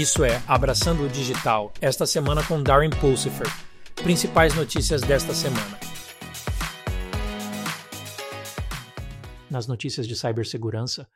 [0.00, 3.46] Isso é Abraçando o Digital, esta semana com Darren Pulsifer.
[3.96, 5.78] Principais notícias desta semana.
[9.50, 11.06] Nas notícias de cibersegurança,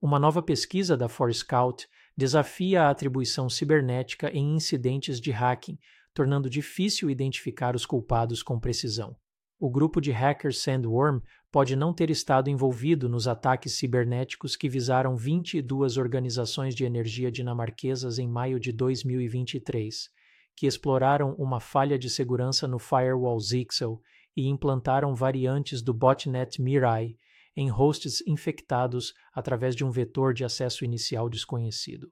[0.00, 5.76] uma nova pesquisa da Forescout desafia a atribuição cibernética em incidentes de hacking,
[6.14, 9.16] tornando difícil identificar os culpados com precisão.
[9.58, 11.18] O grupo de hackers Sandworm
[11.50, 18.18] pode não ter estado envolvido nos ataques cibernéticos que visaram 22 organizações de energia dinamarquesas
[18.18, 20.08] em maio de 2023,
[20.56, 24.00] que exploraram uma falha de segurança no firewall Zixel
[24.36, 27.16] e implantaram variantes do botnet Mirai
[27.56, 32.10] em hosts infectados através de um vetor de acesso inicial desconhecido.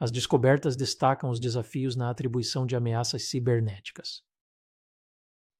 [0.00, 4.22] As descobertas destacam os desafios na atribuição de ameaças cibernéticas.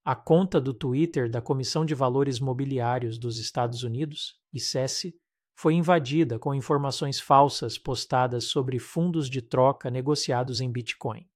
[0.08, 5.14] A conta do Twitter da Comissão de Valores Mobiliários dos Estados Unidos, ICESI,
[5.54, 11.28] foi invadida com informações falsas postadas sobre fundos de troca negociados em Bitcoin.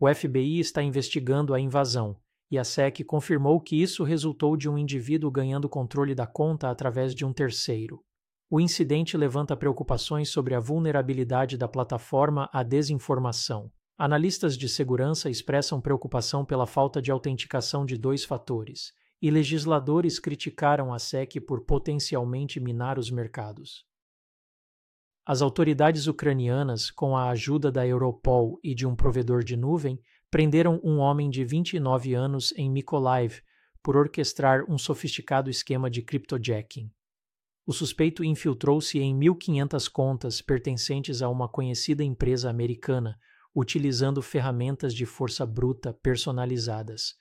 [0.00, 2.16] O FBI está investigando a invasão
[2.50, 7.14] e a SEC confirmou que isso resultou de um indivíduo ganhando controle da conta através
[7.14, 8.02] de um terceiro.
[8.48, 13.70] O incidente levanta preocupações sobre a vulnerabilidade da plataforma à desinformação
[14.02, 20.94] Analistas de segurança expressam preocupação pela falta de autenticação de dois fatores, e legisladores criticaram
[20.94, 23.84] a SEC por potencialmente minar os mercados.
[25.26, 30.80] As autoridades ucranianas, com a ajuda da Europol e de um provedor de nuvem, prenderam
[30.82, 33.42] um homem de 29 anos em Mykolaiv
[33.82, 36.90] por orquestrar um sofisticado esquema de cryptojacking.
[37.66, 43.18] O suspeito infiltrou-se em 1.500 contas pertencentes a uma conhecida empresa americana,
[43.54, 47.14] utilizando ferramentas de força bruta personalizadas.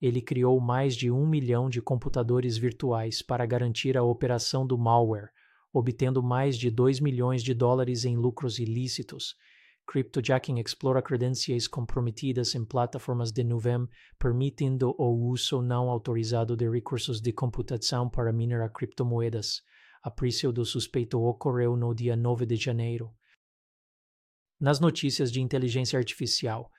[0.00, 5.30] Ele criou mais de um milhão de computadores virtuais para garantir a operação do malware,
[5.72, 9.34] obtendo mais de 2 milhões de dólares em lucros ilícitos.
[9.86, 13.86] Cryptojacking explora credenciais comprometidas em plataformas de nuvem,
[14.18, 19.62] permitindo o uso não autorizado de recursos de computação para minerar criptomoedas.
[20.02, 23.10] A prisão do suspeito ocorreu no dia 9 de janeiro
[24.60, 26.70] nas notícias de inteligência artificial.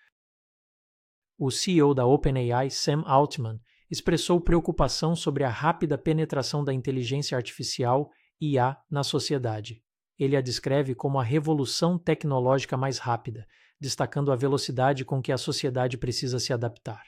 [1.37, 3.59] O CEO da OpenAI, Sam Altman,
[3.89, 8.09] expressou preocupação sobre a rápida penetração da inteligência artificial
[8.39, 9.83] IA na sociedade.
[10.17, 13.47] Ele a descreve como a revolução tecnológica mais rápida,
[13.79, 17.03] destacando a velocidade com que a sociedade precisa se adaptar.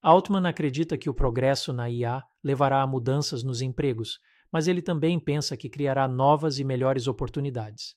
[0.00, 4.20] Altman acredita que o progresso na IA levará a mudanças nos empregos,
[4.52, 7.96] mas ele também pensa que criará novas e melhores oportunidades.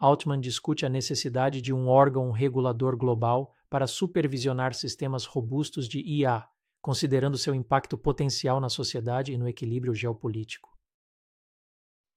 [0.00, 6.48] Altman discute a necessidade de um órgão regulador global para supervisionar sistemas robustos de IA,
[6.80, 10.70] considerando seu impacto potencial na sociedade e no equilíbrio geopolítico.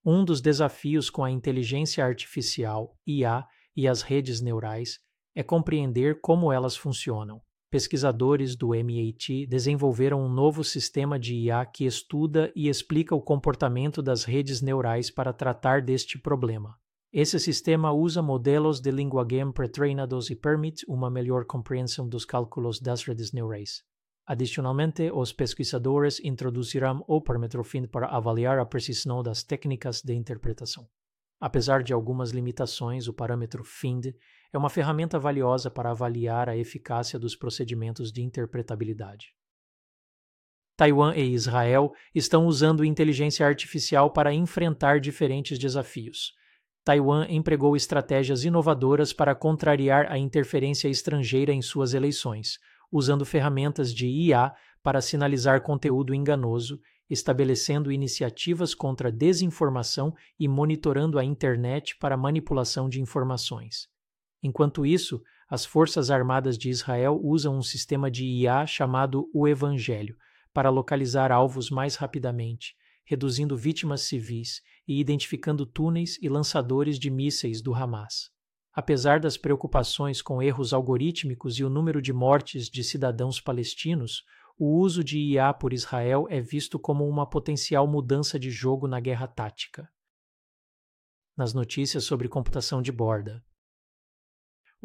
[0.05, 3.45] Um dos desafios com a inteligência artificial, IA,
[3.75, 4.99] e as redes neurais
[5.35, 7.41] é compreender como elas funcionam.
[7.69, 14.01] Pesquisadores do MIT desenvolveram um novo sistema de IA que estuda e explica o comportamento
[14.01, 16.77] das redes neurais para tratar deste problema.
[17.13, 23.03] Esse sistema usa modelos de linguagem pré-treinados e permite uma melhor compreensão dos cálculos das
[23.03, 23.83] redes neurais.
[24.25, 30.89] Adicionalmente, os pesquisadores introduzirão o parâmetro FIND para avaliar a precisão das técnicas de interpretação.
[31.39, 34.15] Apesar de algumas limitações, o parâmetro FIND
[34.51, 39.35] é uma ferramenta valiosa para avaliar a eficácia dos procedimentos de interpretabilidade.
[40.75, 46.33] Taiwan e Israel estão usando inteligência artificial para enfrentar diferentes desafios
[46.83, 52.59] Taiwan empregou estratégias inovadoras para contrariar a interferência estrangeira em suas eleições,
[52.91, 56.79] usando ferramentas de IA para sinalizar conteúdo enganoso,
[57.09, 63.87] estabelecendo iniciativas contra desinformação e monitorando a internet para manipulação de informações.
[64.41, 70.17] Enquanto isso, as Forças Armadas de Israel usam um sistema de IA chamado o Evangelho
[70.53, 77.61] para localizar alvos mais rapidamente, reduzindo vítimas civis e identificando túneis e lançadores de mísseis
[77.61, 78.31] do Hamas.
[78.73, 84.23] Apesar das preocupações com erros algorítmicos e o número de mortes de cidadãos palestinos,
[84.57, 88.99] o uso de IA por Israel é visto como uma potencial mudança de jogo na
[88.99, 89.89] guerra tática.
[91.35, 93.43] Nas notícias sobre computação de borda,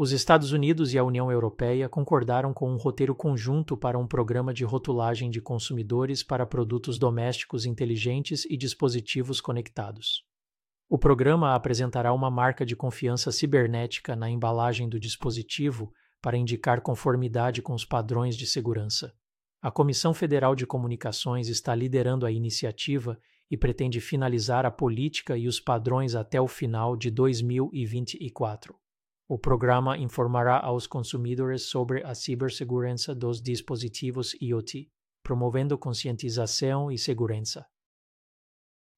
[0.00, 4.54] os Estados Unidos e a União Europeia concordaram com um roteiro conjunto para um programa
[4.54, 10.24] de rotulagem de consumidores para produtos domésticos inteligentes e dispositivos conectados.
[10.88, 15.92] O programa apresentará uma marca de confiança cibernética na embalagem do dispositivo
[16.22, 19.12] para indicar conformidade com os padrões de segurança.
[19.60, 23.18] A Comissão Federal de Comunicações está liderando a iniciativa
[23.50, 28.76] e pretende finalizar a política e os padrões até o final de 2024.
[29.30, 34.90] O programa informará aos consumidores sobre a cibersegurança dos dispositivos IoT,
[35.22, 37.66] promovendo conscientização e segurança.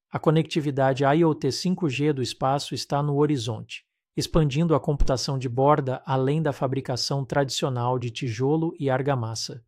[0.08, 3.84] A conectividade IoT 5G do espaço está no horizonte,
[4.16, 9.64] expandindo a computação de borda além da fabricação tradicional de tijolo e argamassa.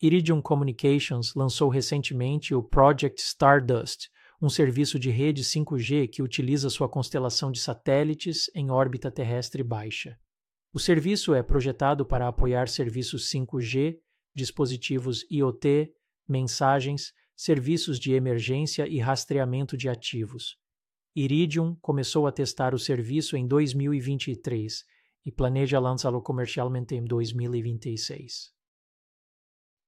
[0.00, 4.08] Iridium Communications lançou recentemente o Project Stardust,
[4.40, 10.18] um serviço de rede 5G que utiliza sua constelação de satélites em órbita terrestre baixa.
[10.72, 13.98] O serviço é projetado para apoiar serviços 5G,
[14.34, 15.90] dispositivos IoT,
[16.28, 20.56] mensagens, serviços de emergência e rastreamento de ativos.
[21.14, 24.84] Iridium começou a testar o serviço em 2023
[25.24, 28.52] e planeja lançá-lo comercialmente em 2026.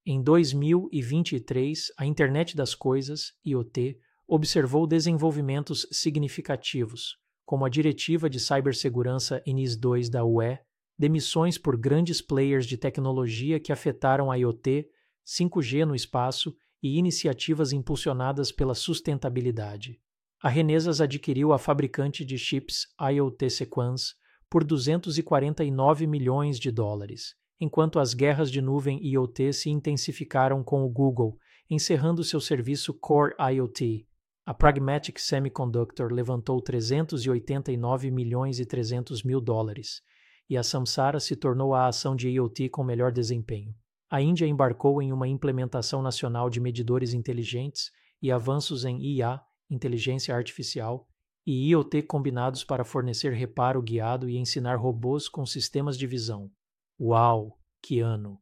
[0.07, 3.99] Em 2023, a Internet das Coisas, IoT,
[4.29, 7.17] observou desenvolvimentos significativos,
[7.47, 10.59] como a Diretiva de Cibersegurança NIS-2 da UE,
[10.99, 14.87] demissões por grandes players de tecnologia que afetaram a IoT,
[15.27, 19.99] 5G no espaço e iniciativas impulsionadas pela sustentabilidade.
[20.43, 24.15] A Renesas adquiriu a fabricante de chips IoT Sequence
[24.49, 30.89] por 249 milhões de dólares enquanto as guerras de nuvem IoT se intensificaram com o
[30.89, 31.37] Google,
[31.69, 34.07] encerrando seu serviço Core IoT.
[34.49, 40.01] A Pragmatic Semiconductor levantou 389 milhões e 300 mil dólares,
[40.49, 43.75] e a Samsara se tornou a ação de IoT com melhor desempenho.
[44.09, 47.91] A Índia embarcou em uma implementação nacional de medidores inteligentes
[48.23, 51.07] e avanços em IA, inteligência artificial,
[51.47, 56.51] e IoT combinados para fornecer reparo guiado e ensinar robôs com sistemas de visão.
[56.99, 58.41] Uau, que ano!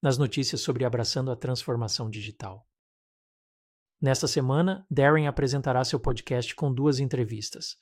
[0.00, 2.66] Nas notícias sobre abraçando a transformação digital.
[4.00, 7.76] Nesta semana, Darren apresentará seu podcast com duas entrevistas.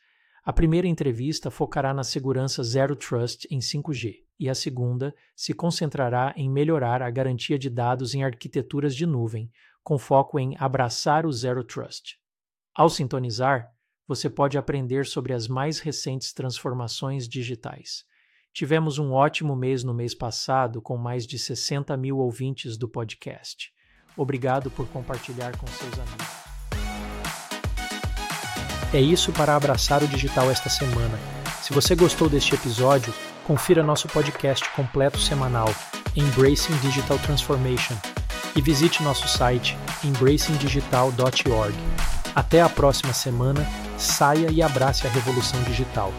[0.44, 6.32] A primeira entrevista focará na segurança Zero Trust em 5G, e a segunda se concentrará
[6.36, 9.50] em melhorar a garantia de dados em arquiteturas de nuvem,
[9.82, 12.18] com foco em abraçar o Zero Trust.
[12.74, 13.70] Ao sintonizar,
[14.06, 18.04] você pode aprender sobre as mais recentes transformações digitais
[18.52, 23.72] Tivemos um ótimo mês no mês passado, com mais de 60 mil ouvintes do podcast.
[24.16, 26.42] Obrigado por compartilhar com seus amigos.
[28.92, 31.18] É isso para abraçar o digital esta semana.
[31.62, 33.14] Se você gostou deste episódio,
[33.46, 35.74] confira nosso podcast completo semanal,
[36.14, 37.96] Embracing Digital Transformation,
[38.54, 41.74] e visite nosso site embracingdigital.org.
[42.34, 43.66] Até a próxima semana,
[43.96, 46.12] saia e abrace a revolução digital.